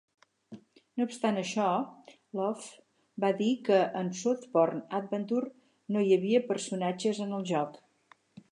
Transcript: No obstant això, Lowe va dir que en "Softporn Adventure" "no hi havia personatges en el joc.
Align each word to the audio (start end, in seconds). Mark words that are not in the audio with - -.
No 0.99 1.05
obstant 1.09 1.35
això, 1.41 1.65
Lowe 2.39 2.71
va 3.25 3.31
dir 3.43 3.51
que 3.69 3.77
en 4.01 4.09
"Softporn 4.21 4.81
Adventure" 5.01 5.53
"no 5.97 6.03
hi 6.09 6.17
havia 6.19 6.43
personatges 6.51 7.21
en 7.27 7.37
el 7.41 7.49
joc. 7.53 7.79